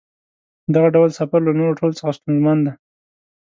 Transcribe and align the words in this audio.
دغه 0.73 0.87
ډول 0.95 1.09
سفر 1.19 1.39
له 1.43 1.51
نورو 1.59 1.77
ټولو 1.79 1.97
څخه 1.99 2.15
ستونزمن 2.17 2.57
دی. 2.65 2.71